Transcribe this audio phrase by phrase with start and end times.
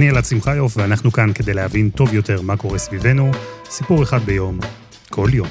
[0.00, 3.30] אני אלעד שמחיוף, ואנחנו כאן כדי להבין טוב יותר מה קורה סביבנו,
[3.64, 4.58] סיפור אחד ביום,
[5.10, 5.48] כל יום.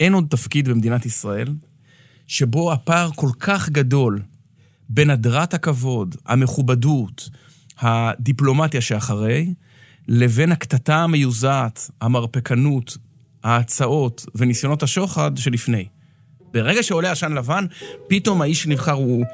[0.00, 1.48] אין עוד תפקיד במדינת ישראל
[2.26, 4.22] שבו הפער כל כך גדול
[4.88, 7.30] בין הדרת הכבוד, המכובדות,
[7.78, 9.54] הדיפלומטיה שאחרי,
[10.08, 12.96] לבין הקטטה המיוזעת, המרפקנות,
[13.44, 15.88] ההצעות וניסיונות השוחד שלפני.
[16.52, 17.64] ברגע שעולה עשן לבן,
[18.06, 19.24] פתאום האיש שנבחר הוא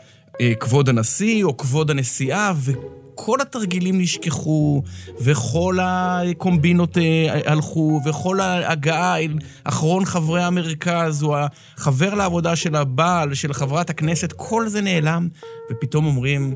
[0.41, 4.83] אה, כבוד הנשיא או כבוד הנשיאה, וכל התרגילים נשכחו,
[5.21, 9.35] וכל הקומבינות אה, הלכו, וכל ההגעה אל
[9.65, 11.37] אחרון חברי המרכז, או
[11.77, 15.29] החבר לעבודה של הבעל, של חברת הכנסת, כל זה נעלם,
[15.71, 16.55] ופתאום אומרים,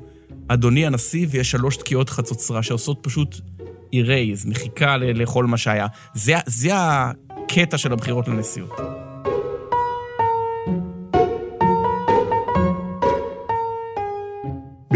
[0.48, 3.40] אדוני הנשיא, ויש שלוש תקיעות חצוצרה שעושות פשוט
[3.92, 5.86] אירייז, מחיקה לכל מה שהיה.
[6.14, 9.07] זה, זה הקטע של הבחירות לנשיאות.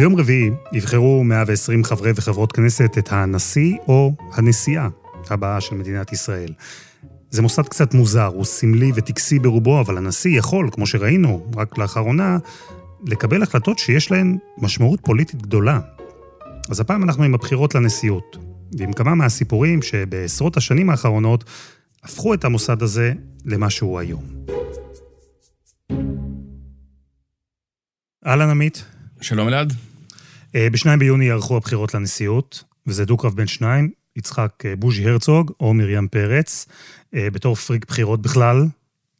[0.03, 4.89] ביום רביעי יבחרו 120 חברי וחברות כנסת את הנשיא או הנשיאה
[5.31, 6.53] הבאה של מדינת ישראל.
[7.31, 12.39] זה מוסד קצת מוזר, הוא סמלי וטקסי ברובו, אבל הנשיא יכול, כמו שראינו רק לאחרונה,
[13.07, 15.81] לקבל החלטות שיש להן משמעות פוליטית גדולה.
[16.71, 18.37] אז הפעם אנחנו עם הבחירות לנשיאות,
[18.79, 21.45] ועם כמה מהסיפורים שבעשרות השנים האחרונות
[22.03, 23.13] הפכו את המוסד הזה
[23.45, 24.25] למה שהוא היום.
[28.27, 28.85] אהלן עמית.
[29.21, 29.73] שלום אלעד.
[30.55, 35.75] אה, בשניים ביוני יערכו הבחירות לנשיאות, וזה דו-קרב בין שניים, יצחק אה, בוז'י הרצוג או
[35.75, 36.67] מרים פרץ.
[37.15, 38.67] אה, בתור פריק בחירות בכלל,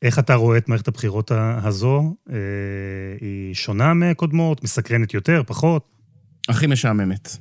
[0.03, 2.15] איך אתה רואה את מערכת הבחירות הזו?
[3.21, 5.85] היא שונה מקודמות, מסקרנת יותר, פחות?
[6.49, 7.37] הכי משעממת.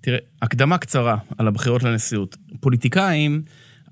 [0.00, 2.36] תראה, הקדמה קצרה על הבחירות לנשיאות.
[2.60, 3.42] פוליטיקאים,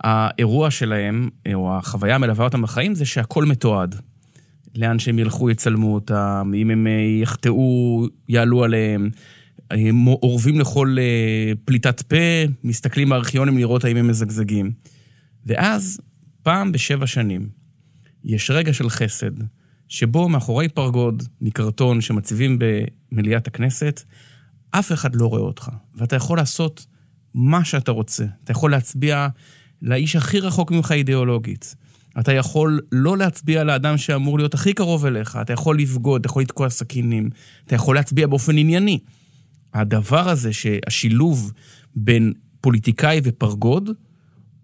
[0.00, 4.00] האירוע שלהם, או החוויה המלווה אותם בחיים, זה שהכל מתועד.
[4.74, 9.10] לאן שהם ילכו יצלמו אותם, אם הם אה, יחטאו, יעלו עליהם.
[9.70, 12.16] הם אורבים לכל אה, פליטת פה,
[12.64, 14.72] מסתכלים בארכיונים לראות האם הם מזגזגים.
[15.46, 16.00] ואז,
[16.42, 17.48] פעם בשבע שנים,
[18.24, 19.30] יש רגע של חסד,
[19.88, 22.58] שבו מאחורי פרגוד מקרטון שמציבים
[23.12, 24.02] במליאת הכנסת,
[24.70, 26.86] אף אחד לא רואה אותך, ואתה יכול לעשות
[27.34, 28.24] מה שאתה רוצה.
[28.44, 29.28] אתה יכול להצביע
[29.82, 31.74] לאיש הכי רחוק ממך אידיאולוגית.
[32.20, 36.42] אתה יכול לא להצביע לאדם שאמור להיות הכי קרוב אליך, אתה יכול לבגוד, אתה יכול
[36.42, 37.30] לתקוע סכינים,
[37.66, 38.98] אתה יכול להצביע באופן ענייני.
[39.74, 41.52] הדבר הזה, שהשילוב
[41.96, 43.90] בין פוליטיקאי ופרגוד,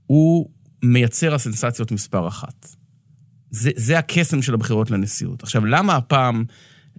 [0.06, 0.48] הוא
[0.82, 2.68] מייצר הסנסציות מספר אחת.
[3.50, 5.42] זה, זה הקסם של הבחירות לנשיאות.
[5.42, 6.44] עכשיו, למה הפעם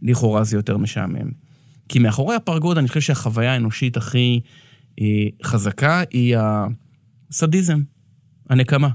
[0.02, 1.32] לכאורה זה יותר משעמם?
[1.90, 4.42] כי מאחורי הפרגוד, אני חושב שהחוויה האנושית הכי
[5.02, 5.06] אה,
[5.44, 6.36] חזקה היא
[7.30, 7.80] הסדיזם,
[8.50, 8.90] הנקמה.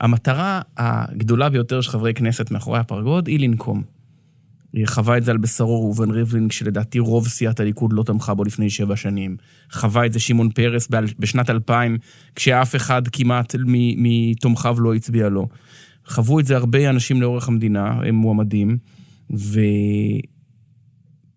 [0.00, 3.82] המטרה הגדולה ביותר של חברי כנסת מאחורי הפרגוד היא לנקום.
[4.72, 8.44] היא חווה את זה על בשרו ראובן ריבלין, כשלדעתי רוב סיעת הליכוד לא תמכה בו
[8.44, 9.36] לפני שבע שנים.
[9.72, 11.98] חווה את זה שמעון פרס בשנת 2000,
[12.34, 13.54] כשאף אחד כמעט
[13.96, 15.48] מתומכיו לא הצביע לו.
[16.06, 18.78] חוו את זה הרבה אנשים לאורך המדינה, הם מועמדים,
[19.36, 19.60] ו...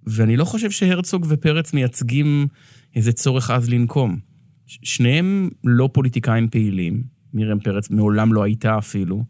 [0.07, 2.47] ואני לא חושב שהרצוג ופרץ מייצגים
[2.95, 4.17] איזה צורך עז לנקום.
[4.65, 9.23] שניהם לא פוליטיקאים פעילים, מרים פרץ מעולם לא הייתה אפילו.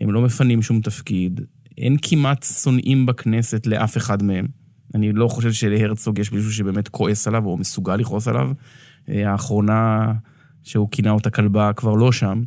[0.00, 1.40] הם לא מפנים שום תפקיד.
[1.78, 4.46] אין כמעט שונאים בכנסת לאף אחד מהם.
[4.94, 8.50] אני לא חושב שלהרצוג יש מישהו שבאמת כועס עליו או מסוגל לכעוס עליו.
[9.08, 10.12] אה, האחרונה
[10.62, 12.42] שהוא כינה אותה כלבה כבר לא שם.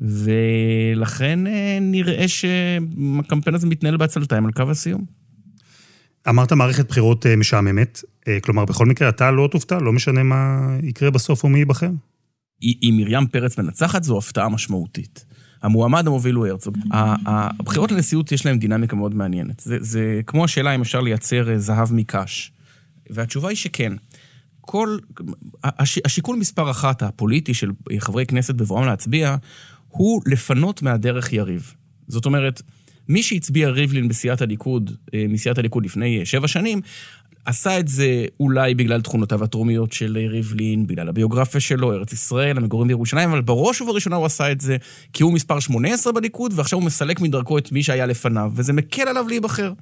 [0.00, 5.04] ולכן אה, נראה שהקמפיין הזה מתנהל בעצלתיים על קו הסיום.
[6.28, 8.00] אמרת מערכת בחירות אה, משעממת,
[8.42, 11.90] כלומר, בכל מקרה אתה לא תופתע, לא משנה מה יקרה בסוף או מי ייבחר?
[12.62, 15.24] אם מרים פרץ מנצחת, זו הפתעה משמעותית.
[15.62, 16.78] המועמד המוביל הוא הרצוג.
[17.26, 19.60] הבחירות לנשיאות יש להן דינמיקה מאוד מעניינת.
[19.60, 22.52] זה, זה כמו השאלה אם אפשר לייצר אה, זהב מקש.
[23.10, 23.92] והתשובה היא שכן.
[24.60, 24.98] כל,
[25.64, 29.36] הש, השיקול מספר אחת הפוליטי של חברי כנסת בבואם להצביע,
[29.88, 31.74] הוא לפנות מהדרך יריב.
[32.08, 32.62] זאת אומרת,
[33.08, 36.80] מי שהצביע ריבלין בסיעת הליכוד, אה, מסיעת הליכוד לפני אה, שבע שנים,
[37.48, 42.88] עשה את זה אולי בגלל תכונותיו התרומיות של ריבלין, בגלל הביוגרפיה שלו, ארץ ישראל, המגורים
[42.88, 44.76] בירושלים, אבל בראש ובראשונה הוא עשה את זה
[45.12, 49.08] כי הוא מספר 18 בליכוד, ועכשיו הוא מסלק מדרכו את מי שהיה לפניו, וזה מקל
[49.08, 49.72] עליו להיבחר.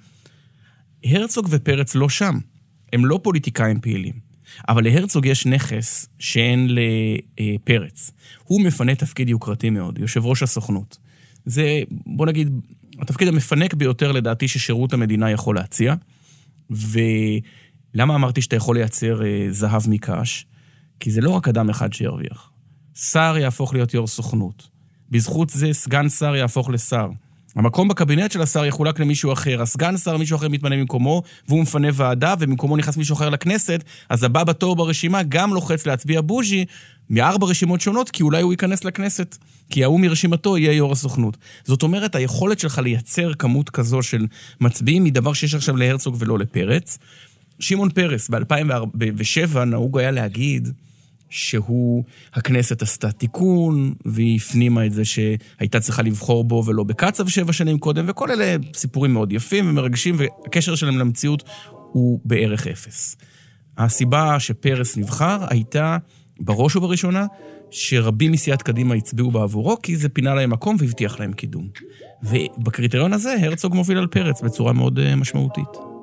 [1.04, 2.38] הרצוג ופרץ לא שם.
[2.92, 4.14] הם לא פוליטיקאים פעילים.
[4.68, 6.68] אבל להרצוג יש נכס שאין
[7.38, 8.10] לפרץ.
[8.44, 10.98] הוא מפנה תפקיד יוקרתי מאוד, יושב ראש הסוכנות.
[11.46, 12.60] זה, בוא נגיד,
[12.98, 15.94] התפקיד המפנק ביותר לדעתי ששירות המדינה יכול להציע.
[16.70, 20.46] ולמה אמרתי שאתה יכול לייצר אה, זהב מקש?
[21.00, 22.50] כי זה לא רק אדם אחד שירוויח.
[22.94, 24.68] שר יהפוך להיות יו"ר סוכנות.
[25.10, 27.08] בזכות זה סגן שר יהפוך לשר.
[27.56, 29.62] המקום בקבינט של השר יחולק למישהו אחר.
[29.62, 34.24] הסגן שר, מישהו אחר מתמנה במקומו, והוא מפנה ועדה, ובמקומו נכנס מישהו אחר לכנסת, אז
[34.24, 36.64] הבא בתור ברשימה גם לוחץ להצביע בוז'י
[37.10, 39.36] מארבע רשימות שונות, כי אולי הוא ייכנס לכנסת.
[39.70, 41.36] כי ההוא מרשימתו יהיה יו"ר הסוכנות.
[41.64, 44.26] זאת אומרת, היכולת שלך לייצר כמות כזו של
[44.60, 46.98] מצביעים היא דבר שיש עכשיו להרצוג ולא לפרץ.
[47.60, 50.68] שמעון פרס, ב-2007 נהוג היה להגיד,
[51.30, 57.52] שהוא, הכנסת עשתה תיקון, והיא הפנימה את זה שהייתה צריכה לבחור בו ולא בקצב שבע
[57.52, 61.42] שנים קודם, וכל אלה סיפורים מאוד יפים ומרגשים, והקשר שלהם למציאות
[61.92, 63.16] הוא בערך אפס.
[63.78, 65.98] הסיבה שפרס נבחר הייתה,
[66.40, 67.26] בראש ובראשונה,
[67.70, 71.68] שרבים מסיעת קדימה הצביעו בעבורו, כי זה פינה להם מקום והבטיח להם קידום.
[72.22, 75.95] ובקריטריון הזה הרצוג מוביל על פרץ בצורה מאוד אה, משמעותית.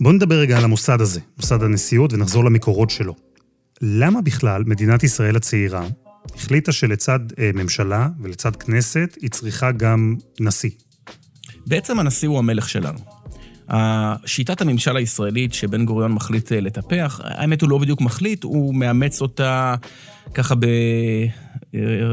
[0.00, 3.14] בואו נדבר רגע על המוסד הזה, מוסד הנשיאות, ונחזור למקורות שלו.
[3.82, 5.86] למה בכלל מדינת ישראל הצעירה
[6.34, 10.70] החליטה שלצד אה, ממשלה ולצד כנסת היא צריכה גם נשיא?
[11.66, 12.98] בעצם הנשיא הוא המלך שלנו.
[14.26, 19.20] שיטת הממשל הישראלית שבן גוריון מחליט אה, לטפח, האמת הוא לא בדיוק מחליט, הוא מאמץ
[19.20, 19.74] אותה
[20.34, 20.54] ככה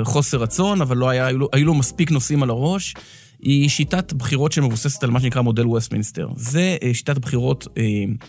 [0.01, 2.93] בחוסר רצון, אבל לא היה, היו לו מספיק נושאים על הראש.
[3.39, 6.29] היא שיטת בחירות שמבוססת על מה שנקרא מודל ווסטמינסטר.
[6.35, 7.83] זה אה, שיטת בחירות אה,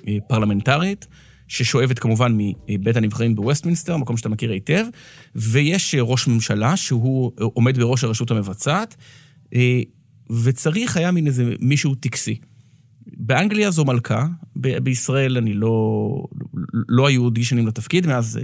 [0.08, 1.06] אה, פרלמנטרית,
[1.49, 2.38] ששואבת כמובן
[2.69, 4.84] מבית הנבחרים בווסטמינסטר, מקום שאתה מכיר היטב,
[5.34, 8.96] ויש ראש ממשלה שהוא עומד בראש הרשות המבצעת,
[10.43, 12.38] וצריך היה מין איזה מישהו טקסי.
[13.06, 14.26] באנגליה זו מלכה,
[14.56, 16.08] בישראל אני לא,
[16.88, 18.38] לא היו אודישנים לתפקיד מאז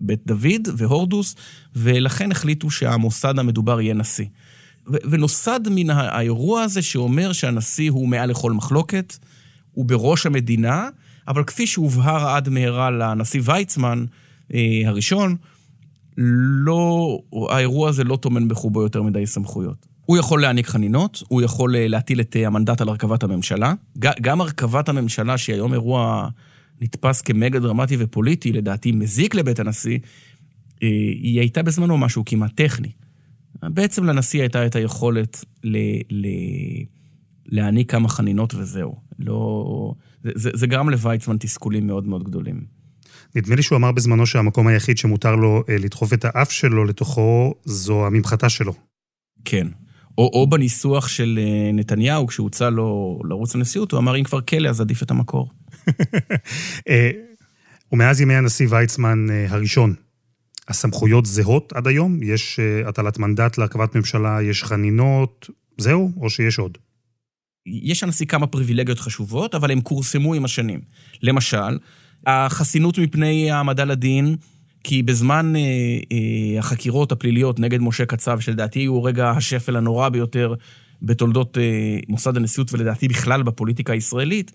[0.00, 1.36] בית דוד והורדוס,
[1.76, 4.26] ולכן החליטו שהמוסד המדובר יהיה נשיא.
[5.10, 9.16] ונוסד מן האירוע הזה שאומר שהנשיא הוא מעל לכל מחלוקת,
[9.72, 10.88] הוא בראש המדינה,
[11.28, 14.04] אבל כפי שהובהר עד מהרה לנשיא ויצמן
[14.54, 15.36] אה, הראשון,
[16.16, 17.18] לא,
[17.50, 19.86] האירוע הזה לא טומן בחובו יותר מדי סמכויות.
[20.08, 23.74] הוא יכול להעניק חנינות, הוא יכול אה, להטיל את אה, המנדט על הרכבת הממשלה.
[23.98, 26.28] גם הרכבת הממשלה, שהיא היום אירוע
[26.80, 29.98] נתפס כמגה דרמטי ופוליטי, לדעתי מזיק לבית הנשיא,
[30.82, 30.88] אה,
[31.22, 32.88] היא הייתה בזמנו משהו כמעט טכני.
[33.62, 35.76] בעצם לנשיא הייתה את היכולת ל,
[36.10, 36.26] ל,
[37.46, 38.94] להעניק כמה חנינות וזהו.
[39.18, 39.94] לא...
[40.24, 42.78] זה, זה, זה גרם לוויצמן תסכולים מאוד מאוד גדולים.
[43.34, 47.54] נדמה לי שהוא אמר בזמנו שהמקום היחיד שמותר לו אה, לדחוף את האף שלו לתוכו
[47.64, 48.72] זו הממחטה שלו.
[49.44, 49.66] כן.
[50.18, 54.68] או, או בניסוח של אה, נתניהו, כשהוצע לו לרוץ לנשיאות, הוא אמר, אם כבר כלא,
[54.68, 55.50] אז עדיף את המקור.
[56.88, 57.10] אה,
[57.92, 59.94] ומאז ימי הנשיא ויצמן הראשון,
[60.68, 62.22] הסמכויות זהות עד היום?
[62.22, 66.78] יש uh, הטלת מנדט להרכבת ממשלה, יש חנינות, זהו, או שיש עוד?
[67.66, 70.80] יש לנשיא כמה פריבילגיות חשובות, אבל הן כורסמו עם השנים.
[71.22, 71.78] למשל,
[72.26, 74.36] החסינות מפני העמדה לדין,
[74.84, 80.54] כי בזמן אה, אה, החקירות הפליליות נגד משה קצב, שלדעתי הוא רגע השפל הנורא ביותר
[81.02, 84.52] בתולדות אה, מוסד הנשיאות ולדעתי בכלל בפוליטיקה הישראלית,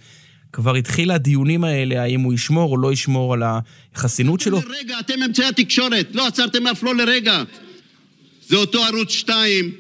[0.54, 3.44] כבר התחיל הדיונים האלה, האם הוא ישמור או לא ישמור על
[3.96, 4.60] החסינות שלו.
[4.68, 7.44] לרגע, אתם אמצעי התקשורת, לא עצרתם אף לא לרגע.
[8.48, 9.72] זה אותו ערוץ 2,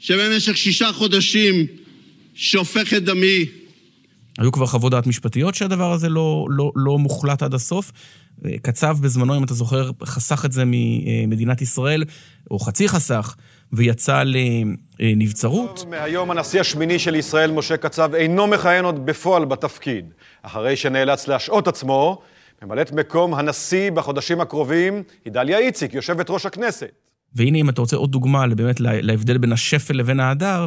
[0.00, 1.66] שבמשך שישה חודשים
[2.34, 3.44] שופך את דמי.
[4.38, 7.92] היו כבר חוות דעת משפטיות שהדבר הזה לא, לא, לא מוחלט עד הסוף.
[8.62, 12.04] קצב בזמנו, אם אתה זוכר, חסך את זה ממדינת ישראל,
[12.50, 13.34] או חצי חסך,
[13.72, 14.22] ויצא
[15.00, 15.84] לנבצרות.
[15.90, 20.12] מהיום הנשיא השמיני של ישראל, משה קצב, אינו מכהן עוד בפועל בתפקיד.
[20.42, 22.22] אחרי שנאלץ להשעות עצמו,
[22.62, 26.90] ממלאת מקום הנשיא בחודשים הקרובים היא דליה איציק, יושבת ראש הכנסת.
[27.34, 30.66] והנה, אם אתה רוצה עוד דוגמה באמת להבדל בין השפל לבין ההדר,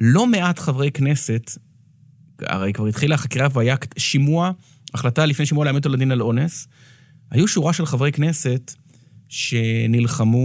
[0.00, 1.50] לא מעט חברי כנסת,
[2.42, 4.50] הרי כבר התחילה החקירה והיה שימוע,
[4.94, 6.68] החלטה לפני שימוע להעמיד אותו לדין על אונס,
[7.30, 8.72] היו שורה של חברי כנסת
[9.28, 10.38] שנלחמו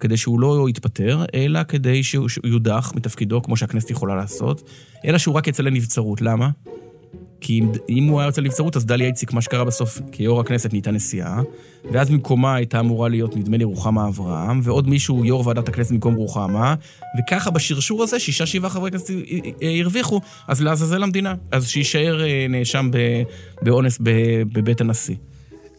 [0.00, 4.70] כדי שהוא לא יתפטר, אלא כדי שהוא יודח מתפקידו, כמו שהכנסת יכולה לעשות,
[5.04, 6.20] אלא שהוא רק יצא לנבצרות.
[6.20, 6.50] למה?
[7.40, 10.72] כי אם, אם הוא היה יוצא לנבצרות, אז דליה איציק, מה שקרה בסוף, כיו"ר הכנסת
[10.72, 11.40] נהייתה נשיאה,
[11.92, 16.14] ואז במקומה הייתה אמורה להיות, נדמה לי, רוחמה אברהם, ועוד מישהו, יו"ר ועדת הכנסת במקום
[16.14, 16.74] רוחמה,
[17.18, 19.14] וככה בשרשור הזה, שישה, שבעה חברי כנסת
[19.80, 21.34] הרוויחו, אז לעזאזל המדינה.
[21.50, 22.90] אז שיישאר אה, נאשם
[23.62, 23.98] באונס
[24.52, 25.14] בבית הנשיא.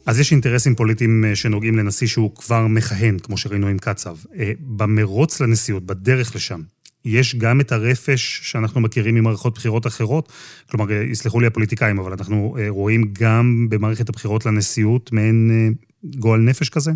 [0.09, 4.15] אז יש אינטרסים פוליטיים אה, שנוגעים לנשיא שהוא כבר מכהן, כמו שראינו עם קצב.
[4.35, 6.61] אה, במרוץ לנשיאות, בדרך לשם,
[7.05, 10.31] יש גם את הרפש שאנחנו מכירים ממערכות בחירות אחרות.
[10.69, 15.73] כלומר, אה, יסלחו לי הפוליטיקאים, אבל אנחנו רואים גם במערכת הבחירות לנשיאות מעין
[16.03, 16.91] גועל נפש כזה?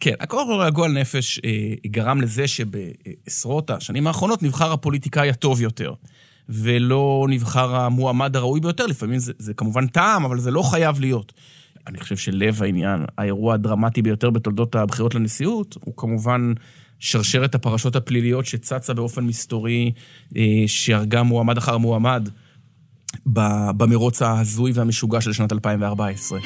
[0.00, 1.40] כן, הכל הגועל נפש
[1.86, 5.92] גרם לזה שבעשרות השנים האחרונות נבחר הפוליטיקאי הטוב יותר.
[6.48, 8.86] ולא נבחר המועמד הראוי ביותר.
[8.86, 11.32] לפעמים זה, זה כמובן טעם, אבל זה לא חייב להיות.
[11.90, 16.52] אני חושב שלב העניין, האירוע הדרמטי ביותר בתולדות הבחירות לנשיאות, הוא כמובן
[16.98, 19.92] שרשרת הפרשות הפליליות שצצה באופן מסתורי,
[20.36, 22.28] אה, שהרגה מועמד אחר מועמד.
[23.76, 26.38] במרוץ ההזוי והמשוגע של שנת 2014.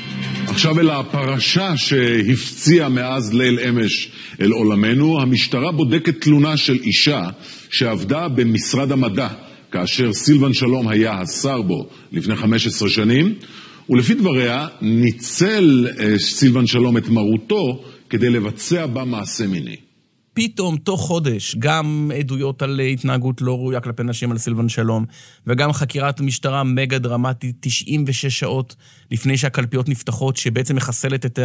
[0.46, 4.10] עכשיו אל הפרשה שהפציעה מאז ליל אמש
[4.40, 7.28] אל עולמנו, המשטרה בודקת תלונה של אישה
[7.70, 9.28] שעבדה במשרד המדע
[9.72, 13.34] כאשר סילבן שלום היה השר בו לפני 15 שנים,
[13.90, 19.76] ולפי דבריה ניצל אה, סילבן שלום את מרותו כדי לבצע בה מעשה מיני.
[20.34, 25.04] פתאום, תוך חודש, גם עדויות על התנהגות לא ראויה כלפי נשים על סילבן שלום,
[25.46, 28.76] וגם חקירת משטרה מגה דרמטית, 96 שעות
[29.10, 31.38] לפני שהקלפיות נפתחות, שבעצם מחסלת את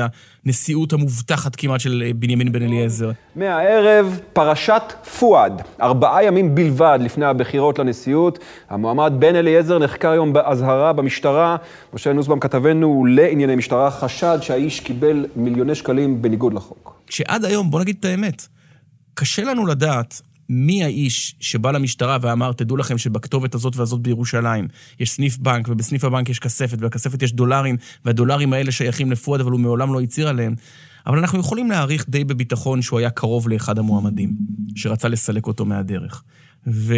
[0.45, 3.11] הנשיאות המובטחת כמעט של בנימין בן אליעזר.
[3.35, 4.81] מהערב, פרשת
[5.19, 5.61] פואד.
[5.81, 11.55] ארבעה ימים בלבד לפני הבחירות לנשיאות, המועמד בן אליעזר נחקר היום באזהרה במשטרה.
[11.93, 17.01] משה נוסבאום כתבנו לענייני משטרה חשד שהאיש קיבל מיליוני שקלים בניגוד לחוק.
[17.09, 18.47] שעד היום, בוא נגיד את האמת,
[19.19, 24.67] קשה לנו לדעת מי האיש שבא למשטרה ואמר, תדעו לכם שבכתובת הזאת והזאת בירושלים
[24.99, 29.51] יש סניף בנק, ובסניף הבנק יש כספת, ובכספת יש דולרים, והדולרים האלה שייכים לפואד, אבל
[29.51, 30.55] הוא מעולם לא הצהיר עליהם.
[31.07, 34.33] אבל אנחנו יכולים להעריך די בביטחון שהוא היה קרוב לאחד המועמדים,
[34.75, 36.23] שרצה לסלק אותו מהדרך.
[36.67, 36.95] ו...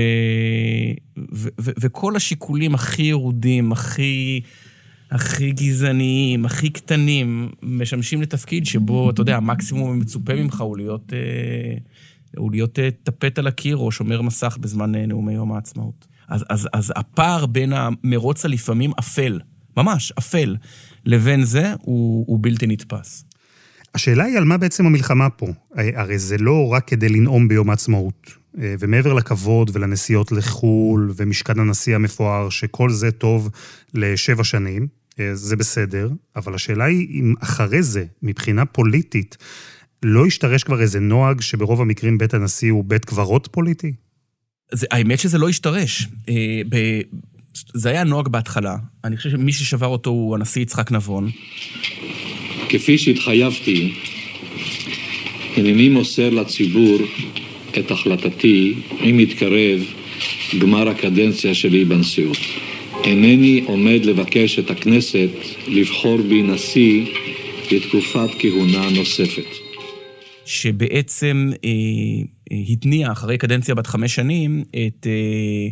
[1.33, 1.49] ו...
[1.61, 1.71] ו...
[1.81, 4.41] וכל השיקולים הכי ירודים, הכי...
[5.11, 11.13] הכי גזעניים, הכי קטנים, משמשים לתפקיד שבו, אתה יודע, המקסימום המצופה ממך הוא להיות...
[11.13, 11.77] אה,
[12.37, 16.07] הוא להיות אה, טפט על הקיר או שומר מסך בזמן אה, נאומי יום העצמאות.
[16.27, 19.39] אז, אז, אז הפער בין המרוץ הלפעמים אפל,
[19.77, 20.55] ממש אפל,
[21.05, 23.25] לבין זה הוא, הוא בלתי נתפס.
[23.95, 25.47] השאלה היא על מה בעצם המלחמה פה.
[25.95, 28.41] הרי זה לא רק כדי לנאום ביום העצמאות.
[28.61, 33.49] אה, ומעבר לכבוד ולנסיעות לחו"ל ומשכן הנשיא המפואר, שכל זה טוב
[33.93, 34.87] לשבע שנים,
[35.33, 39.37] זה בסדר, אבל השאלה היא אם אחרי זה, מבחינה פוליטית,
[40.03, 43.93] לא השתרש כבר איזה נוהג שברוב המקרים בית הנשיא הוא בית קברות פוליטי?
[44.71, 46.07] זה, האמת שזה לא השתרש.
[46.29, 47.01] אה, ב,
[47.73, 48.75] זה היה נוהג בהתחלה.
[49.03, 51.29] אני חושב שמי ששבר אותו הוא הנשיא יצחק נבון.
[52.69, 53.93] כפי שהתחייבתי,
[55.57, 56.97] הנני מוסר לציבור
[57.79, 59.79] את החלטתי אם יתקרב
[60.59, 62.37] גמר הקדנציה שלי בנשיאות.
[63.03, 65.29] אינני עומד לבקש את הכנסת
[65.67, 67.05] לבחור בי נשיא
[67.71, 69.70] לתקופת כהונה נוספת.
[70.51, 71.69] שבעצם אה,
[72.51, 75.69] אה, התניע אחרי קדנציה בת חמש שנים את אה,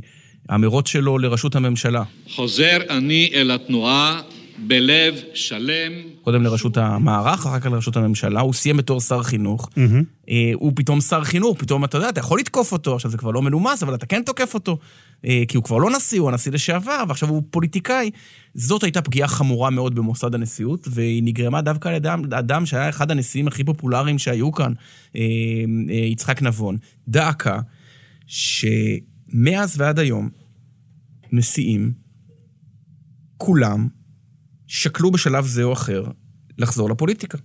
[0.56, 2.04] המרוץ שלו לראשות הממשלה.
[2.30, 4.22] חוזר אני אל התנועה
[4.68, 5.92] בלב שלם.
[6.22, 8.42] קודם לראשות המערך, אחר כך לראשות הממשלה.
[8.42, 9.70] הוא סיים בתור שר חינוך.
[9.70, 10.32] Mm-hmm.
[10.54, 13.42] הוא פתאום שר חינוך, פתאום אתה יודע, אתה יכול לתקוף אותו, עכשיו זה כבר לא
[13.42, 14.78] מנומס, אבל אתה כן תוקף אותו.
[15.26, 18.12] אה, כי הוא כבר לא נשיא, הוא הנשיא לשעבר, ועכשיו הוא פוליטיקאי.
[18.54, 23.12] זאת הייתה פגיעה חמורה מאוד במוסד הנשיאות, והיא נגרמה דווקא על ידי אדם שהיה אחד
[23.12, 24.74] הנשיאים הכי פופולריים שהיו כאן,
[25.16, 25.22] אה,
[26.12, 26.78] יצחק נבון.
[27.08, 27.58] דא עקא,
[28.28, 30.30] שמאז ועד היום,
[31.32, 31.92] נשיאים,
[33.38, 33.88] כולם,
[34.70, 36.04] שקלו בשלב זה או אחר
[36.58, 37.38] לחזור לפוליטיקה.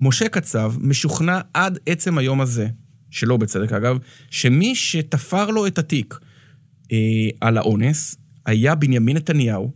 [0.00, 2.68] משה קצב משוכנע עד עצם היום הזה,
[3.10, 3.98] שלא בצדק אגב,
[4.30, 6.18] שמי שתפר לו את התיק
[6.92, 6.98] אה,
[7.40, 9.72] על האונס היה בנימין נתניהו,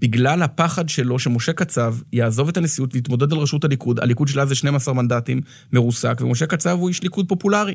[0.00, 4.54] בגלל הפחד שלו שמשה קצב יעזוב את הנשיאות להתמודד על ראשות הליכוד, הליכוד שלה זה
[4.54, 5.40] 12 מנדטים
[5.72, 7.74] מרוסק, ומשה קצב הוא איש ליכוד פופולרי.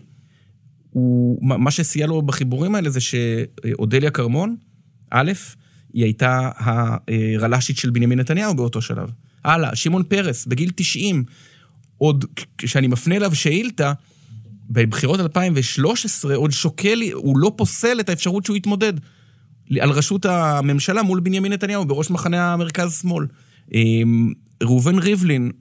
[0.90, 4.56] הוא, מה שסייע לו בחיבורים האלה זה שאודליה כרמון,
[5.10, 5.32] א',
[5.94, 9.10] היא הייתה הרל"שית של בנימין נתניהו באותו שלב.
[9.44, 11.24] הלאה, שמעון פרס, בגיל 90,
[11.98, 12.26] עוד
[12.58, 13.94] כשאני מפנה אליו שאילתה,
[14.70, 18.94] בבחירות 2013 עוד שוקל, הוא לא פוסל את האפשרות שהוא יתמודד
[19.82, 23.26] על ראשות הממשלה מול בנימין נתניהו בראש מחנה המרכז-שמאל.
[23.74, 25.52] אמ, ראובן ריבלין,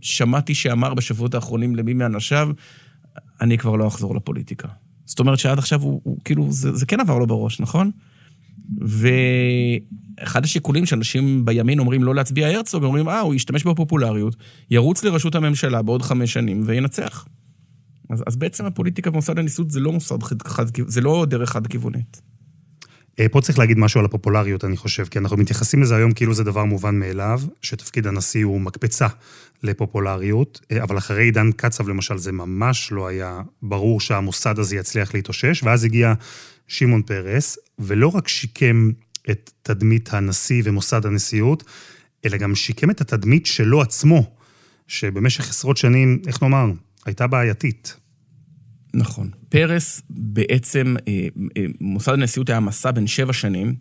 [0.00, 2.48] שמעתי שאמר בשבועות האחרונים למי מאנשיו,
[3.40, 4.68] אני כבר לא אחזור לפוליטיקה.
[5.04, 7.90] זאת אומרת שעד עכשיו הוא, הוא כאילו, זה, זה כן עבר לו בראש, נכון?
[8.80, 14.36] ואחד השיקולים שאנשים בימין אומרים לא להצביע הרצוג, אומרים, אה, הוא ישתמש בפופולריות,
[14.70, 17.26] ירוץ לראשות הממשלה בעוד חמש שנים וינצח.
[18.10, 22.20] אז, אז בעצם הפוליטיקה במוסד הנשיאות זה לא מוסד חד, חד, זה לא דרך חד-כיוונית.
[23.20, 26.34] אה, פה צריך להגיד משהו על הפופולריות, אני חושב, כי אנחנו מתייחסים לזה היום כאילו
[26.34, 29.06] זה דבר מובן מאליו, שתפקיד הנשיא הוא מקפצה
[29.62, 35.14] לפופולריות, אה, אבל אחרי עידן קצב למשל, זה ממש לא היה ברור שהמוסד הזה יצליח
[35.14, 36.14] להתאושש, ואז הגיע
[36.68, 38.90] שמעון פרס, ולא רק שיקם
[39.30, 41.64] את תדמית הנשיא ומוסד הנשיאות,
[42.24, 44.36] אלא גם שיקם את התדמית שלו עצמו,
[44.86, 46.66] שבמשך עשרות שנים, איך נאמר,
[47.06, 47.96] הייתה בעייתית.
[48.94, 49.30] נכון.
[49.48, 53.74] פרס בעצם, אה, אה, מוסד הנשיאות היה מסע בין שבע שנים,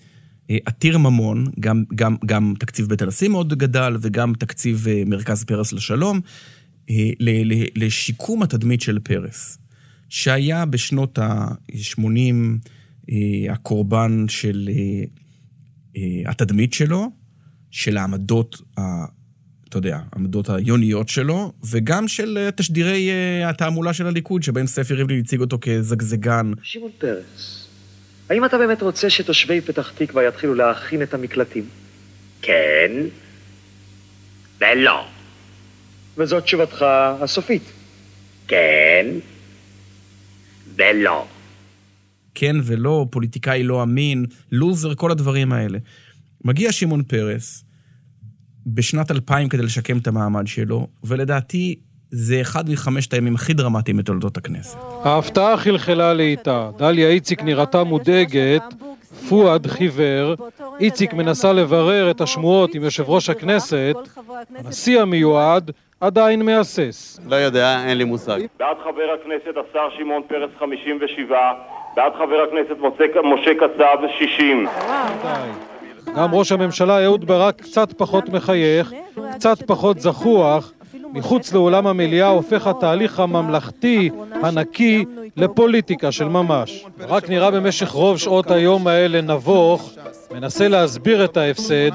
[0.50, 5.74] אה, עתיר ממון, גם, גם, גם תקציב בית הנשיא מאוד גדל, וגם תקציב מרכז פרס
[5.74, 6.20] לשלום,
[7.76, 9.58] לשיקום התדמית של פרס,
[10.10, 12.36] שהיה בשנות ה-80
[13.50, 14.70] הקורבן של
[16.26, 17.12] התדמית שלו,
[17.72, 18.62] של העמדות
[19.76, 24.94] אתה יודע, העמדות היוניות שלו, וגם של אה, תשדירי uh, התעמולה של הליכוד, שבהם ספי
[24.94, 26.52] ריבלין הציג אותו כזגזגן.
[26.64, 27.68] שמעון פרס,
[28.30, 31.66] האם אתה באמת רוצה שתושבי פתח תקווה יתחילו להכין את המקלטים?
[32.42, 32.92] כן,
[34.62, 35.08] ולא.
[36.18, 36.86] וזאת תשובתך
[37.22, 37.64] הסופית?
[38.48, 39.06] כן,
[40.78, 41.26] ולא.
[42.36, 45.80] כן ולא, פוליטיקאי לא אמין, לוזר, כל הדברים האלה.
[46.44, 47.64] מגיע שמעון פרס,
[48.68, 51.76] בשנת 2000 כדי לשקם את המעמד שלו, ולדעתי
[52.12, 54.78] זה אחד מחמשת הימים הכי דרמטיים בתולדות הכנסת.
[55.04, 56.70] ההפתעה חלחלה לאיתה.
[56.78, 58.62] דליה איציק נראתה מודאגת,
[59.30, 60.36] פואד חיוור,
[60.80, 63.96] איציק מנסה לברר את השמועות עם יושב ראש הכנסת,
[64.56, 67.20] הנשיא המיועד עדיין מהסס.
[67.30, 68.40] לא יודע, אין לי מושג.
[68.60, 71.38] בעד חבר הכנסת השר שמעון פרס 57,
[71.96, 72.76] בעד חבר הכנסת
[73.24, 74.68] משה קצב 60.
[76.16, 78.94] גם ראש הממשלה אהוד ברק קצת פחות מחייך,
[79.36, 80.72] קצת פחות זחוח.
[81.14, 85.06] מחוץ לאולם המליאה הופך התהליך הממלכתי, הנקי,
[85.38, 86.86] לפוליטיקה של ממש.
[87.00, 89.92] רק נראה במשך רוב שעות היום האלה נבוך,
[90.32, 91.92] מנסה להסביר את ההפסד,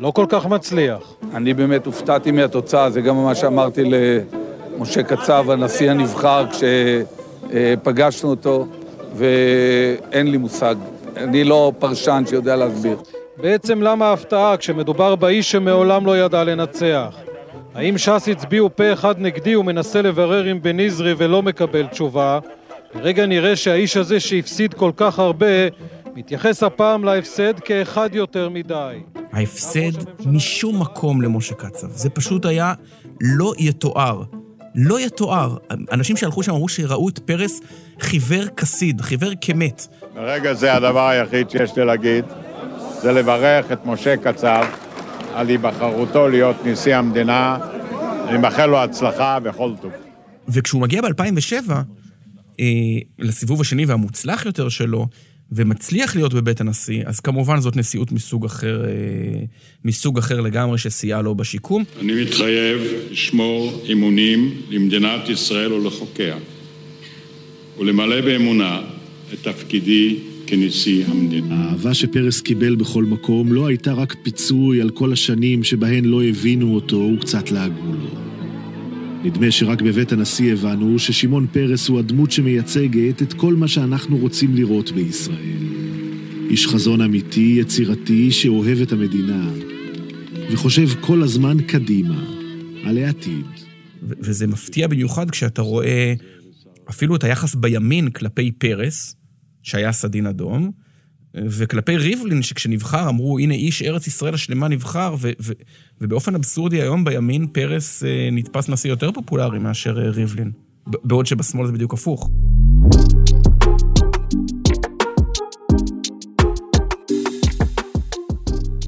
[0.00, 1.14] לא כל כך מצליח.
[1.34, 8.66] אני באמת הופתעתי מהתוצאה, זה גם מה שאמרתי למשה קצב, הנשיא הנבחר, כשפגשנו אותו,
[9.14, 10.74] ואין לי מושג.
[11.16, 12.96] אני לא פרשן שיודע להסביר.
[13.36, 17.16] בעצם למה ההפתעה כשמדובר באיש שמעולם לא ידע לנצח?
[17.74, 22.38] האם ש"ס הצביעו פה אחד נגדי ומנסה לברר עם בן עזרי ולא מקבל תשובה?
[22.94, 25.46] לרגע נראה שהאיש הזה שהפסיד כל כך הרבה,
[26.14, 28.98] מתייחס הפעם להפסד כאחד יותר מדי.
[29.32, 29.90] ההפסד
[30.26, 31.90] משום מקום למשה קצב.
[31.90, 32.74] זה פשוט היה
[33.20, 34.22] לא יתואר.
[34.74, 35.56] לא יתואר.
[35.92, 37.60] אנשים שהלכו שם אמרו שראו את פרס
[38.00, 39.86] חיוור כסיד, חיוור כמת.
[40.14, 42.24] ברגע זה הדבר היחיד שיש לי להגיד,
[43.00, 44.64] זה לברך את משה קצב
[45.34, 47.58] על היבחרותו להיות נשיא המדינה.
[48.28, 49.92] אני מאחל לו הצלחה וכל טוב.
[50.48, 51.70] וכשהוא מגיע ב-2007,
[52.60, 52.66] אה,
[53.18, 55.06] לסיבוב השני והמוצלח יותר שלו,
[55.52, 58.90] ומצליח להיות בבית הנשיא, אז כמובן זאת נשיאות מסוג אחר, אה,
[59.84, 61.84] מסוג אחר לגמרי שסייעה לו בשיקום.
[62.00, 66.36] אני מתחייב לשמור אמונים למדינת ישראל ולחוקיה,
[67.78, 68.80] ולמלא באמונה
[69.32, 70.31] את תפקידי.
[71.50, 76.74] האהבה שפרס קיבל בכל מקום לא הייתה רק פיצוי על כל השנים שבהן לא הבינו
[76.74, 78.22] אותו וקצת לעגו לו.
[79.24, 84.54] נדמה שרק בבית הנשיא הבנו ששמעון פרס הוא הדמות שמייצגת את כל מה שאנחנו רוצים
[84.54, 85.62] לראות בישראל.
[86.50, 89.50] איש חזון אמיתי, יצירתי, שאוהב את המדינה,
[90.50, 92.24] וחושב כל הזמן קדימה,
[92.84, 93.46] על העתיד.
[94.02, 96.14] וזה מפתיע במיוחד כשאתה רואה
[96.90, 99.16] אפילו את היחס בימין כלפי פרס,
[99.62, 100.70] שהיה סדין אדום,
[101.34, 105.52] וכלפי ריבלין, שכשנבחר אמרו, הנה איש ארץ ישראל השלמה נבחר, ו- ו-
[106.00, 110.50] ובאופן אבסורדי היום בימין פרס אה, נתפס נשיא יותר פופולרי מאשר אה, ריבלין,
[110.86, 112.30] בעוד שבשמאל זה בדיוק הפוך.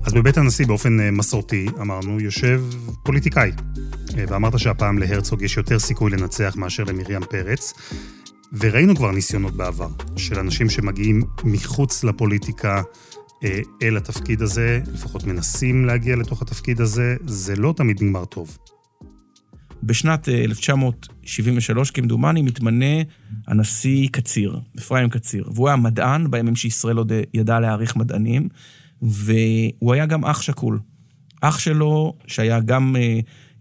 [0.07, 2.63] אז בבית הנשיא באופן אה, מסורתי, אמרנו, יושב
[3.03, 3.51] פוליטיקאי.
[4.19, 7.75] אה, ואמרת שהפעם להרצוג יש יותר סיכוי לנצח מאשר למרים פרץ.
[8.61, 12.83] וראינו כבר ניסיונות בעבר של אנשים שמגיעים מחוץ לפוליטיקה
[13.45, 18.59] אה, אל התפקיד הזה, לפחות מנסים להגיע לתוך התפקיד הזה, זה לא תמיד נגמר טוב.
[19.83, 23.03] בשנת 1973, אה, כמדומני, מתמנה
[23.47, 28.49] הנשיא קציר, אפרים קציר, והוא היה מדען בימים שישראל עוד אה, ידע להעריך מדענים,
[29.03, 30.79] והוא היה גם אח שכול.
[31.41, 32.97] אח שלו, שהיה גם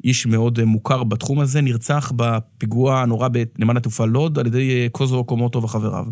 [0.03, 4.87] איש מאוד אה, מוכר בתחום הזה, נרצח בפיגוע הנורא בנמל התעופה לוד על ידי אה,
[4.91, 6.05] קוזו קומוטו וחבריו.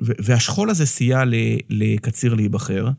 [0.00, 1.22] והשכול הזה סייע
[1.70, 2.90] לקציר להיבחר,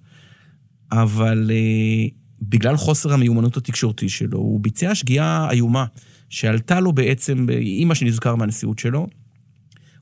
[0.91, 2.07] אבל אה,
[2.41, 5.85] בגלל חוסר המיומנות התקשורתי שלו, הוא ביצע שגיאה איומה,
[6.29, 9.07] שעלתה לו בעצם, אימא שנזכר מהנשיאות שלו,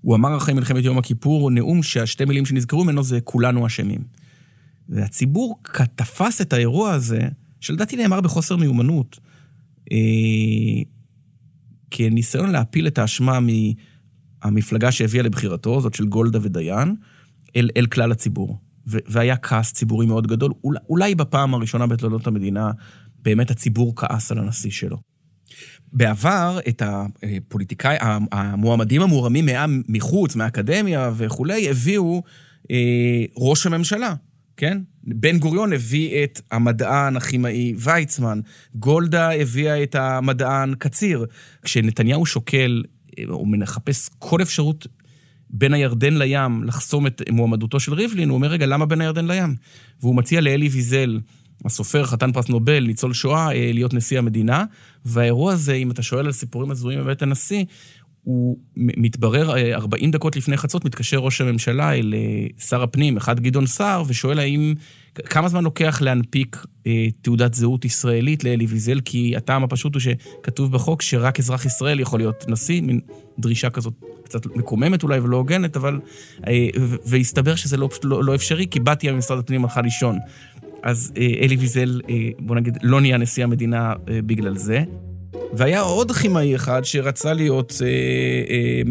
[0.01, 4.01] הוא אמר אחרי מלחמת יום הכיפור, נאום שהשתי מילים שנזכרו ממנו זה כולנו אשמים.
[4.89, 5.59] והציבור
[5.95, 7.21] תפס את האירוע הזה,
[7.59, 9.19] שלדעתי נאמר בחוסר מיומנות,
[11.91, 13.39] כניסיון להפיל את האשמה
[14.43, 16.95] מהמפלגה שהביאה לבחירתו, זאת של גולדה ודיין,
[17.55, 18.59] אל, אל כלל הציבור.
[18.87, 20.51] ו- והיה כעס ציבורי מאוד גדול.
[20.63, 22.71] אולי, אולי בפעם הראשונה בתולדות המדינה,
[23.21, 24.97] באמת הציבור כעס על הנשיא שלו.
[25.93, 27.97] בעבר, את הפוליטיקאי,
[28.31, 29.45] המועמדים המורמים
[29.87, 32.23] מחוץ, מהאקדמיה וכולי, הביאו
[32.71, 34.13] אה, ראש הממשלה,
[34.61, 34.77] כן?
[35.03, 38.39] בן גוריון הביא את המדען הכימאי ויצמן,
[38.75, 41.25] גולדה הביאה את המדען קציר.
[41.63, 42.83] כשנתניהו שוקל,
[43.27, 44.87] הוא אה, מחפש כל אפשרות
[45.49, 49.55] בין הירדן לים לחסום את מועמדותו של ריבלין, הוא אומר, רגע, למה בין הירדן לים?
[50.01, 51.19] והוא מציע לאלי ויזל,
[51.65, 54.65] הסופר, חתן פרס נובל, ניצול שואה, אה, להיות נשיא המדינה.
[55.05, 57.65] והאירוע הזה, אם אתה שואל על סיפורים הזויים בבית הנשיא,
[58.23, 63.39] הוא מתברר, 40 אה, דקות לפני חצות מתקשר ראש הממשלה אל אה, שר הפנים, אחד
[63.39, 64.73] גדעון סער, ושואל האם,
[65.15, 70.71] כמה זמן לוקח להנפיק אה, תעודת זהות ישראלית לאלי ויזל, כי הטעם הפשוט הוא שכתוב
[70.71, 72.99] בחוק שרק אזרח ישראל יכול להיות נשיא, מין
[73.39, 75.99] דרישה כזאת קצת מקוממת אולי ולא הוגנת, אבל...
[76.47, 76.67] אה,
[77.05, 80.17] והסתבר שזה לא, לא, לא אפשרי, כי באתי ממשרד הפנים הלכה לישון.
[80.83, 84.83] אז אה, אלי ויזל, אה, בוא נגיד, לא נהיה נשיא המדינה אה, בגלל זה.
[85.53, 88.81] והיה עוד כימאי אחד שרצה להיות אה, אה,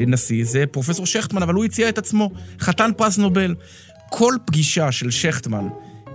[0.00, 2.30] אה, נשיא, זה פרופסור שכטמן, אבל הוא הציע את עצמו,
[2.60, 3.54] חתן פרס נובל.
[4.10, 5.68] כל פגישה של שכטמן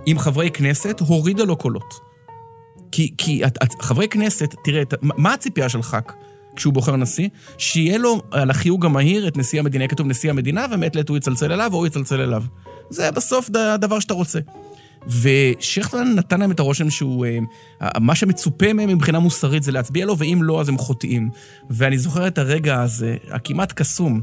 [0.06, 1.94] עם חברי כנסת הורידה לו קולות.
[2.92, 6.12] כי, כי את, את, חברי כנסת, תראה, את, מה הציפייה של ח"כ
[6.56, 7.28] כשהוא בוחר נשיא?
[7.58, 11.52] שיהיה לו על החיוג המהיר את נשיא המדינה, כתוב נשיא המדינה, ומעת לעת הוא יצלצל
[11.52, 12.42] אליו או הוא יצלצל אליו.
[12.90, 14.38] זה בסוף הדבר שאתה רוצה.
[15.06, 20.18] ושכטמן נתן להם את הרושם שהוא, אה, מה שמצופה מהם מבחינה מוסרית זה להצביע לו,
[20.18, 21.30] ואם לא, אז הם חוטאים.
[21.70, 24.20] ואני זוכר את הרגע הזה, הכמעט קסום,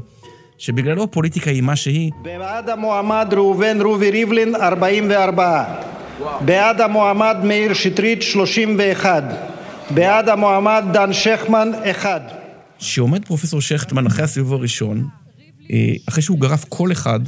[0.58, 2.12] שבגללו הפוליטיקה היא מה שהיא.
[2.22, 5.64] בעד המועמד ראובן רובי ריבלין, 44.
[6.40, 9.24] בעד המועמד מאיר שטרית, 31.
[9.90, 12.22] בעד המועמד דן שכמן, 1.
[12.78, 15.08] שעומד פרופסור שכטמן אחרי הסיבוב הראשון,
[15.70, 17.20] אה, אחרי שהוא גרף כל אחד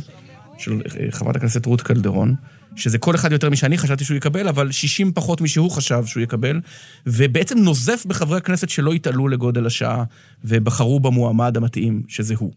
[0.59, 2.35] של אה, חברת הכנסת רות קלדרון,
[2.77, 6.61] שזה כל אחד יותר משאני חשבתי שהוא יקבל, אבל 60 פחות משהוא חשב שהוא יקבל,
[7.07, 10.05] ובעצם נוזף בחברי הכנסת שלא התעלו לגודל השעה
[10.45, 12.53] ובחרו במועמד המתאים, שזה הוא.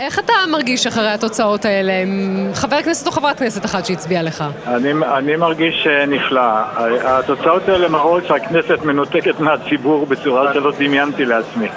[0.00, 1.92] איך אתה מרגיש אחרי התוצאות האלה?
[2.54, 4.44] חבר כנסת או חברת כנסת אחת שהצביעה לך?
[4.66, 6.40] אני, אני מרגיש אה, נפלא.
[7.04, 11.68] התוצאות האלה מראות שהכנסת מנותקת מהציבור בצורה שלא דמיינתי לעצמי.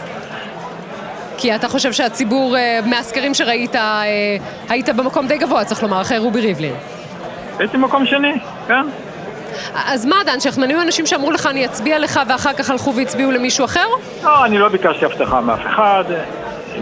[1.38, 4.02] כי אתה חושב שהציבור, אה, מהסקרים שראית, אה,
[4.70, 6.74] היית במקום די גבוה, צריך לומר, אחרי רובי ריבלין.
[7.60, 8.34] הייתי במקום שני,
[8.68, 8.86] כן.
[9.74, 13.32] אז מה, דן שכטמן, היו אנשים שאמרו לך אני אצביע לך ואחר כך הלכו והצביעו
[13.32, 13.86] למישהו אחר?
[14.24, 16.04] לא, אני לא ביקשתי הבטחה מאף אחד,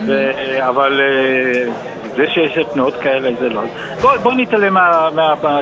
[0.06, 0.32] ו...
[0.60, 1.72] אבל אה,
[2.16, 3.62] זה שיש תנועות כאלה זה לא.
[4.02, 5.62] בוא, בוא נתעלם מה, מה, מה,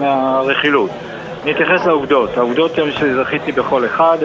[0.00, 0.90] מהרכילות.
[1.44, 2.36] נתייחס לעובדות.
[2.36, 4.18] העובדות הן שזכיתי בכל אחד,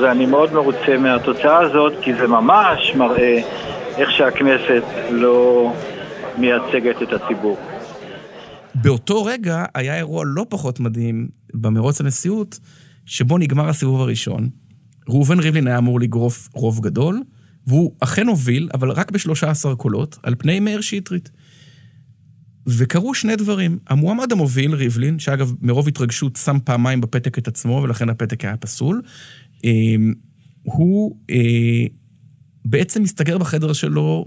[0.00, 3.38] ואני מאוד מרוצה מהתוצאה הזאת, כי זה ממש מראה
[3.98, 5.70] איך שהכנסת לא
[6.36, 7.56] מייצגת את הציבור.
[8.74, 12.58] באותו רגע היה אירוע לא פחות מדהים במרוץ הנשיאות,
[13.06, 14.48] שבו נגמר הסיבוב הראשון.
[15.08, 17.22] ראובן ריבלין היה אמור לגרוף רוב גדול,
[17.66, 21.30] והוא אכן הוביל, אבל רק ב-13 קולות, על פני מאיר שטרית.
[22.66, 23.78] וקרו שני דברים.
[23.88, 29.02] המועמד המוביל, ריבלין, שאגב, מרוב התרגשות שם פעמיים בפתק את עצמו, ולכן הפתק היה פסול,
[29.64, 30.14] אמ,
[30.62, 31.86] הוא אה,
[32.64, 34.24] בעצם מסתגר בחדר שלו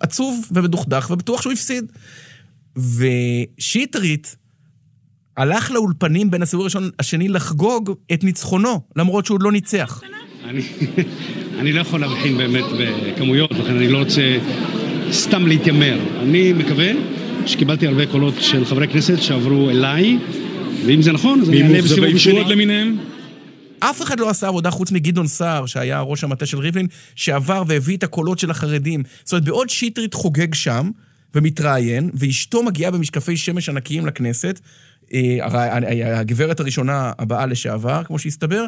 [0.00, 1.92] עצוב ומדוכדך, ובטוח שהוא הפסיד.
[2.76, 4.36] ושטרית
[5.36, 10.02] הלך לאולפנים בין הסיבוב הראשון השני לחגוג את ניצחונו, למרות שהוא עוד לא ניצח.
[10.44, 10.62] אני,
[11.58, 14.38] אני לא יכול להבחין באמת בכמויות, לכן אני לא רוצה
[15.12, 15.98] סתם להתיימר.
[16.22, 16.92] אני מקווה
[17.46, 20.18] שקיבלתי הרבה קולות של חברי כנסת שעברו אליי,
[20.86, 22.44] ואם זה נכון, אז אני אעלה בסיבוב שני.
[22.44, 22.98] למיניהם?
[23.80, 27.96] אף אחד לא עשה עבודה חוץ מגדעון סער, שהיה ראש המטה של ריבלין, שעבר והביא
[27.96, 29.02] את הקולות של החרדים.
[29.24, 30.90] זאת אומרת, בעוד שטרית חוגג שם,
[31.34, 34.60] ומתראיין, ואשתו מגיעה במשקפי שמש ענקיים לכנסת,
[35.14, 38.64] אה, הגברת הראשונה הבאה לשעבר, כמו שהסתבר,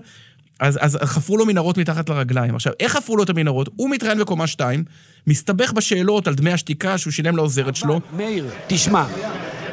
[0.61, 2.55] אז, אז חפרו לו מנהרות מתחת לרגליים.
[2.55, 3.69] עכשיו, איך חפרו לו את המנהרות?
[3.77, 4.85] הוא מתראיין בקומה 2,
[5.27, 8.01] מסתבך בשאלות על דמי השתיקה שהוא שילם לעוזרת שלו.
[8.17, 9.07] מאיר, תשמע,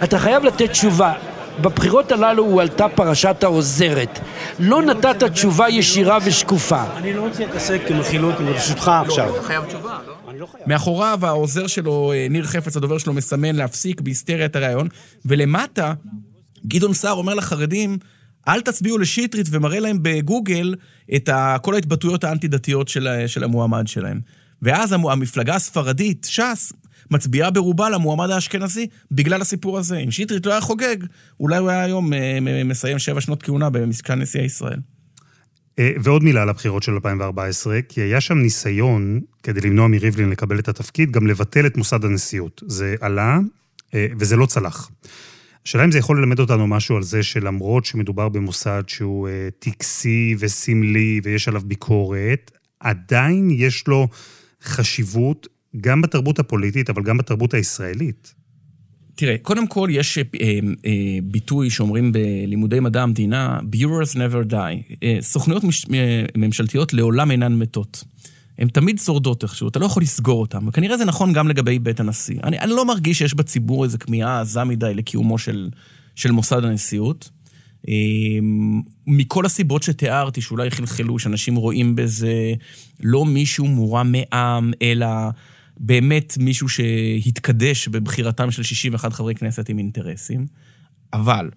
[0.04, 1.14] אתה חייב לתת תשובה.
[1.62, 4.20] בבחירות הללו הועלתה פרשת העוזרת.
[4.60, 6.84] לא נתת תשובה ישירה ושקופה.
[6.98, 9.30] אני לא רוצה להתעסק עם רכילות, ברשותך עכשיו.
[9.30, 10.48] לא, תשובה, לא?
[10.68, 14.88] מאחוריו העוזר שלו, אה, ניר חפץ, הדובר שלו, מסמן להפסיק בהיסטריה את הריאיון,
[15.26, 15.94] ולמטה,
[16.68, 17.98] גדעון סער אומר לחרדים,
[18.48, 20.76] אל תצביעו לשטרית ומראה להם בגוגל
[21.16, 21.30] את
[21.62, 24.20] כל ההתבטאויות האנטי-דתיות של, של המועמד שלהם.
[24.62, 26.74] ואז המ- המפלגה הספרדית, ש"ס,
[27.12, 29.98] מצביעה ברובה למועמד האשכנזי בגלל הסיפור הזה.
[29.98, 30.98] אם שטרית לא היה חוגג,
[31.40, 34.80] אולי הוא היה היום אה, מסיים שבע שנות כהונה במשכן נשיאי ישראל.
[35.80, 40.60] אה, ועוד מילה על הבחירות של 2014, כי היה שם ניסיון, כדי למנוע מריבלין לקבל
[40.60, 42.64] את התפקיד, גם לבטל את מוסד הנשיאות.
[42.68, 43.40] זה עלה,
[43.94, 44.92] אה, וזה לא צלח.
[45.66, 51.22] השאלה אם זה יכול ללמד אותנו משהו על זה שלמרות שמדובר במוסד שהוא טקסי וסמלי
[51.24, 54.08] ויש עליו ביקורת, עדיין יש לו
[54.64, 55.48] חשיבות
[55.82, 58.34] גם בתרבות הפוליטית, אבל גם בתרבות הישראלית.
[59.16, 60.92] תראה, קודם כל יש אה, אה, אה,
[61.24, 64.96] ביטוי שאומרים בלימודי מדע המדינה, Bureaus never die.
[65.22, 65.86] סוכנויות מש,
[66.38, 68.04] ממשלתיות לעולם אינן מתות.
[68.58, 72.00] הן תמיד שורדות איכשהו, אתה לא יכול לסגור אותן, וכנראה זה נכון גם לגבי בית
[72.00, 72.40] הנשיא.
[72.44, 75.70] אני, אני לא מרגיש שיש בציבור איזו כמיהה עזה מדי לקיומו של,
[76.16, 77.30] של מוסד הנשיאות.
[79.08, 82.54] מכל הסיבות שתיארתי, שאולי חלחלו, שאנשים רואים בזה
[83.04, 85.08] לא מישהו מורם מעם, אלא
[85.84, 90.46] באמת מישהו שהתקדש בבחירתם של 61 חברי כנסת עם אינטרסים.
[91.14, 91.50] אבל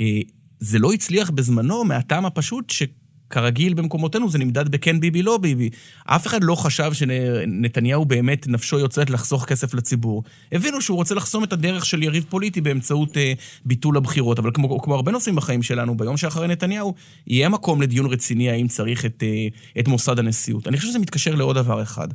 [0.00, 0.20] אה,
[0.60, 5.70] זה לא הצליח בזמנו מהטעם הפשוט שכרגיל במקומותינו זה נמדד בכן ביבי, לא ביבי.
[6.04, 10.22] אף אחד לא חשב שנתניהו באמת נפשו יוצאת לחסוך כסף לציבור.
[10.52, 13.32] הבינו שהוא רוצה לחסום את הדרך של יריב פוליטי באמצעות אה,
[13.64, 14.38] ביטול הבחירות.
[14.38, 16.94] אבל כמו, כמו הרבה נושאים בחיים שלנו, ביום שאחרי נתניהו,
[17.26, 19.46] יהיה מקום לדיון רציני האם צריך את, אה,
[19.80, 20.68] את מוסד הנשיאות.
[20.68, 22.08] אני חושב שזה מתקשר לעוד דבר אחד,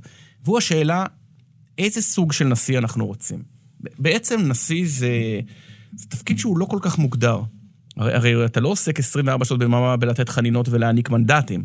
[0.44, 1.06] והוא השאלה,
[1.78, 3.44] איזה סוג של נשיא אנחנו רוצים?
[4.00, 5.40] בעצם נשיא זה,
[5.96, 7.42] זה תפקיד שהוא לא כל כך מוגדר.
[7.98, 11.64] הרי, הרי אתה לא עוסק 24 שעות ביממה בלתת חנינות ולהעניק מנדטים.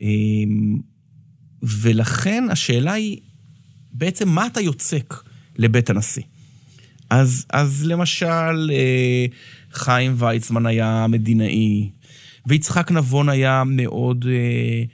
[0.00, 0.78] אמ,
[1.62, 3.18] ולכן השאלה היא,
[3.92, 5.14] בעצם מה אתה יוצק
[5.56, 6.22] לבית הנשיא?
[7.10, 9.26] אז, אז למשל, אה,
[9.72, 11.90] חיים ויצמן היה מדינאי,
[12.46, 14.84] ויצחק נבון היה מאוד אה,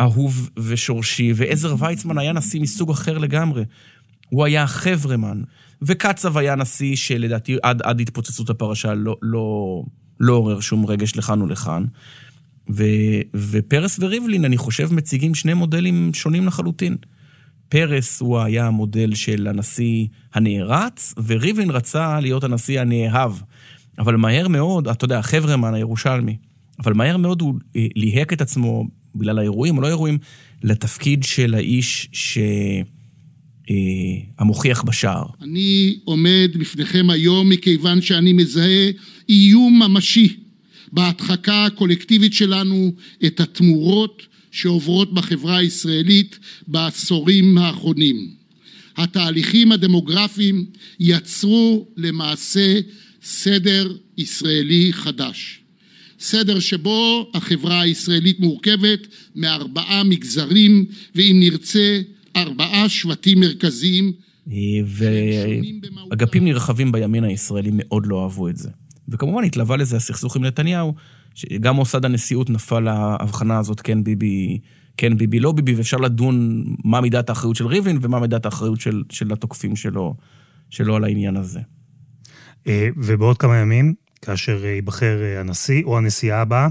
[0.00, 3.64] אהוב ושורשי, ועזר ויצמן היה נשיא מסוג אחר לגמרי.
[4.28, 5.42] הוא היה חברמן,
[5.82, 9.82] וקצב היה נשיא שלדעתי עד, עד התפוצצות הפרשה לא, לא,
[10.20, 11.84] לא עורר שום רגש לכאן ולכאן.
[12.70, 12.84] ו,
[13.34, 16.96] ופרס וריבלין, אני חושב, מציגים שני מודלים שונים לחלוטין.
[17.68, 23.32] פרס הוא היה המודל של הנשיא הנערץ, וריבלין רצה להיות הנשיא הנאהב.
[23.98, 26.36] אבל מהר מאוד, אתה יודע, חברמן הירושלמי,
[26.78, 30.18] אבל מהר מאוד הוא אה, ליהק את עצמו, בגלל האירועים או לא אירועים,
[30.62, 32.38] לתפקיד של האיש ש...
[33.70, 33.74] אה,
[34.38, 35.24] המוכיח בשער.
[35.42, 38.90] אני עומד בפניכם היום מכיוון שאני מזהה
[39.28, 40.36] איום ממשי
[40.92, 42.92] בהדחקה הקולקטיבית שלנו
[43.26, 48.30] את התמורות שעוברות בחברה הישראלית בעשורים האחרונים.
[48.96, 50.66] התהליכים הדמוגרפיים
[51.00, 52.80] יצרו למעשה
[53.22, 55.60] סדר ישראלי חדש.
[56.18, 62.00] סדר שבו החברה הישראלית מורכבת מארבעה מגזרים ואם נרצה
[62.36, 64.12] ארבעה שבטים מרכזיים.
[64.86, 68.70] ואגפים נרחבים בימין הישראלי מאוד לא אהבו את זה.
[69.08, 70.94] וכמובן התלווה לזה הסכסוך עם נתניהו,
[71.34, 74.58] שגם מוסד הנשיאות נפל להבחנה הזאת, כן ביבי,
[74.96, 79.02] כן ביבי, לא ביבי, ואפשר לדון מה מידת האחריות של ריבלין ומה מידת האחריות של,
[79.10, 80.14] של התוקפים שלו,
[80.70, 81.60] שלו על העניין הזה.
[82.96, 86.68] ובעוד כמה ימים, כאשר ייבחר הנשיא או הנשיאה הבאה,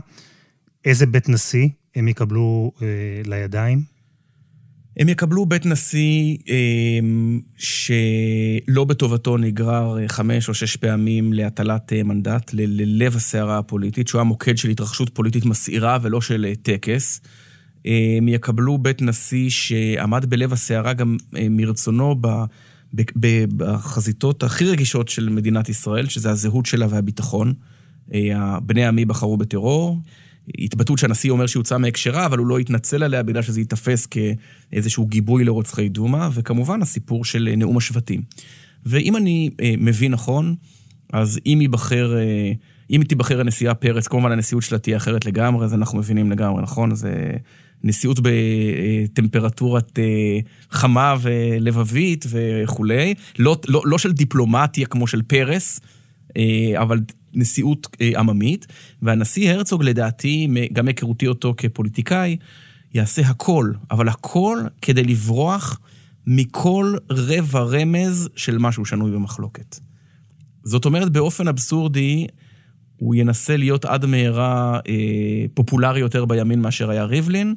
[0.85, 2.71] איזה בית נשיא הם יקבלו
[3.25, 3.97] לידיים?
[4.99, 6.99] הם יקבלו בית נשיא אה,
[7.57, 14.69] שלא בטובתו נגרר חמש או שש פעמים להטלת מנדט ללב הסערה הפוליטית, שהוא המוקד של
[14.69, 17.21] התרחשות פוליטית מסעירה ולא של טקס.
[17.85, 21.17] הם יקבלו בית נשיא שעמד בלב הסערה גם
[21.49, 22.15] מרצונו
[23.57, 27.53] בחזיתות הכי רגישות של מדינת ישראל, שזה הזהות שלה והביטחון.
[28.61, 30.01] בני עמי בחרו בטרור.
[30.59, 35.43] התבטאות שהנשיא אומר שהוצאה מהקשרה, אבל הוא לא התנצל עליה בגלל שזה ייתפס כאיזשהו גיבוי
[35.43, 38.21] לרוצחי דומא, וכמובן הסיפור של נאום השבטים.
[38.85, 40.55] ואם אני אה, מבין נכון,
[41.13, 42.51] אז אם ייבחר, אה,
[42.89, 46.95] אם תיבחר הנשיאה פרץ, כמובן הנשיאות שלה תהיה אחרת לגמרי, אז אנחנו מבינים לגמרי, נכון?
[46.95, 47.31] זה
[47.83, 50.39] נשיאות בטמפרטורת אה,
[50.71, 55.79] חמה ולבבית וכולי, לא, לא, לא של דיפלומטיה כמו של פרס,
[56.37, 56.99] אה, אבל
[57.33, 58.67] נשיאות עממית,
[59.01, 62.37] והנשיא הרצוג לדעתי, גם מהיכרותי אותו כפוליטיקאי,
[62.93, 65.79] יעשה הכל, אבל הכל כדי לברוח
[66.27, 69.79] מכל רבע רמז של משהו שנוי במחלוקת.
[70.63, 72.27] זאת אומרת, באופן אבסורדי,
[72.99, 74.93] הוא ינסה להיות עד מהרה אה,
[75.53, 77.55] פופולרי יותר בימין מאשר היה ריבלין.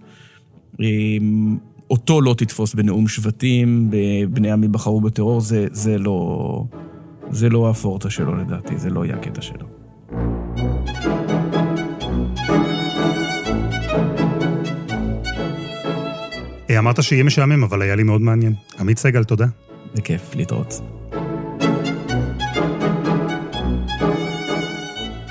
[0.81, 0.87] אה,
[1.90, 6.64] אותו לא תתפוס בנאום שבטים, בבני עמי בחרו בטרור, זה, זה לא...
[7.31, 9.66] זה לא הפורטה שלו לדעתי, זה לא יהיה הקטע שלו.
[16.81, 18.55] אמרת שיהיה משעמם, אבל היה לי מאוד מעניין.
[18.79, 19.46] עמית סגל, תודה.
[19.94, 20.81] בכיף, להתראות.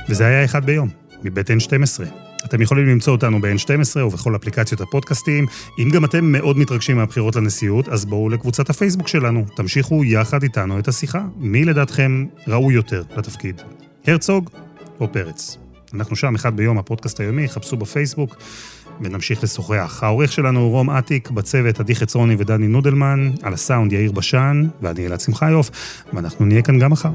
[0.09, 0.89] וזה היה אחד ביום,
[1.23, 2.03] מבית N12.
[2.45, 5.45] אתם יכולים למצוא אותנו ב-N12 ובכל אפליקציות הפודקאסטים.
[5.79, 9.45] אם גם אתם מאוד מתרגשים מהבחירות לנשיאות, אז בואו לקבוצת הפייסבוק שלנו.
[9.55, 11.21] תמשיכו יחד איתנו את השיחה.
[11.37, 13.61] מי לדעתכם ראוי יותר לתפקיד?
[14.07, 14.49] הרצוג
[14.99, 15.57] או פרץ?
[15.93, 18.35] אנחנו שם אחד ביום, הפודקאסט היומי, חפשו בפייסבוק
[19.01, 19.99] ונמשיך לשוחח.
[20.03, 25.07] העורך שלנו הוא רום אטיק, בצוות עדי חצרוני ודני נודלמן, על הסאונד יאיר בשן ואני
[25.07, 25.69] אלעד שמחיוף,
[26.13, 27.11] ואנחנו נהיה כאן גם מחר.